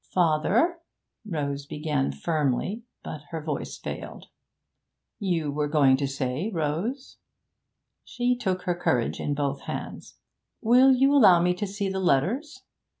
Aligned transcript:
'Father' 0.15 0.79
Rose 1.27 1.67
began 1.67 2.11
firmly, 2.11 2.81
but 3.03 3.21
her 3.29 3.39
voice 3.39 3.77
failed. 3.77 4.29
'You 5.19 5.51
were 5.51 5.67
going 5.67 5.95
to 5.97 6.07
say, 6.07 6.49
Rose?' 6.51 7.17
She 8.03 8.35
took 8.35 8.63
her 8.63 8.73
courage 8.73 9.19
in 9.19 9.35
both 9.35 9.61
hands. 9.69 10.15
'Will 10.59 10.91
you 10.91 11.13
allow 11.13 11.39
me 11.39 11.53
to 11.53 11.67
see 11.67 11.87
the 11.87 11.99
letters?' 11.99 12.63